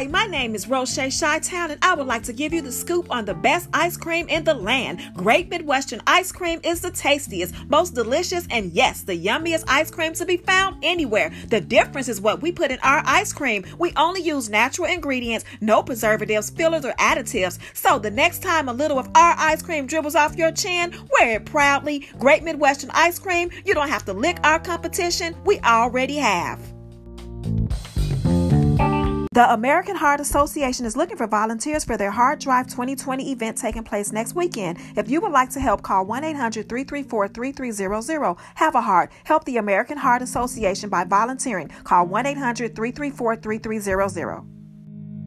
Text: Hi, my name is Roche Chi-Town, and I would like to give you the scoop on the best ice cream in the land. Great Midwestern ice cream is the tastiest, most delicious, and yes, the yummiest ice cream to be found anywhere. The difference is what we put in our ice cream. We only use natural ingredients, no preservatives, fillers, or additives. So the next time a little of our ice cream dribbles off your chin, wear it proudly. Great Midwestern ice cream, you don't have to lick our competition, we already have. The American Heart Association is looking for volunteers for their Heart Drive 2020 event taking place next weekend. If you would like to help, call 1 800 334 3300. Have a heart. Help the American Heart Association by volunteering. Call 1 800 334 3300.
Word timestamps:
Hi, 0.00 0.06
my 0.06 0.24
name 0.24 0.54
is 0.54 0.66
Roche 0.66 0.96
Chi-Town, 0.96 1.72
and 1.72 1.84
I 1.84 1.94
would 1.94 2.06
like 2.06 2.22
to 2.22 2.32
give 2.32 2.54
you 2.54 2.62
the 2.62 2.72
scoop 2.72 3.10
on 3.10 3.26
the 3.26 3.34
best 3.34 3.68
ice 3.74 3.98
cream 3.98 4.30
in 4.30 4.44
the 4.44 4.54
land. 4.54 4.98
Great 5.14 5.50
Midwestern 5.50 6.00
ice 6.06 6.32
cream 6.32 6.58
is 6.64 6.80
the 6.80 6.90
tastiest, 6.90 7.54
most 7.68 7.94
delicious, 7.94 8.46
and 8.48 8.72
yes, 8.72 9.02
the 9.02 9.12
yummiest 9.12 9.64
ice 9.68 9.90
cream 9.90 10.14
to 10.14 10.24
be 10.24 10.38
found 10.38 10.82
anywhere. 10.82 11.30
The 11.50 11.60
difference 11.60 12.08
is 12.08 12.18
what 12.18 12.40
we 12.40 12.50
put 12.50 12.70
in 12.70 12.78
our 12.82 13.02
ice 13.04 13.34
cream. 13.34 13.62
We 13.78 13.92
only 13.94 14.22
use 14.22 14.48
natural 14.48 14.88
ingredients, 14.88 15.44
no 15.60 15.82
preservatives, 15.82 16.48
fillers, 16.48 16.86
or 16.86 16.92
additives. 16.92 17.58
So 17.74 17.98
the 17.98 18.10
next 18.10 18.40
time 18.40 18.70
a 18.70 18.72
little 18.72 18.98
of 18.98 19.10
our 19.14 19.34
ice 19.36 19.60
cream 19.60 19.86
dribbles 19.86 20.14
off 20.14 20.34
your 20.34 20.50
chin, 20.50 20.94
wear 21.20 21.36
it 21.36 21.44
proudly. 21.44 22.08
Great 22.18 22.42
Midwestern 22.42 22.88
ice 22.94 23.18
cream, 23.18 23.50
you 23.66 23.74
don't 23.74 23.90
have 23.90 24.06
to 24.06 24.14
lick 24.14 24.38
our 24.44 24.60
competition, 24.60 25.36
we 25.44 25.60
already 25.60 26.16
have. 26.16 26.79
The 29.32 29.52
American 29.52 29.94
Heart 29.94 30.18
Association 30.18 30.84
is 30.84 30.96
looking 30.96 31.16
for 31.16 31.28
volunteers 31.28 31.84
for 31.84 31.96
their 31.96 32.10
Heart 32.10 32.40
Drive 32.40 32.66
2020 32.66 33.30
event 33.30 33.56
taking 33.56 33.84
place 33.84 34.10
next 34.10 34.34
weekend. 34.34 34.78
If 34.96 35.08
you 35.08 35.20
would 35.20 35.30
like 35.30 35.50
to 35.50 35.60
help, 35.60 35.82
call 35.82 36.04
1 36.04 36.24
800 36.24 36.68
334 36.68 37.28
3300. 37.28 38.36
Have 38.56 38.74
a 38.74 38.80
heart. 38.80 39.12
Help 39.22 39.44
the 39.44 39.58
American 39.58 39.98
Heart 39.98 40.22
Association 40.22 40.90
by 40.90 41.04
volunteering. 41.04 41.68
Call 41.84 42.08
1 42.08 42.26
800 42.26 42.74
334 42.74 43.36
3300. 43.36 44.59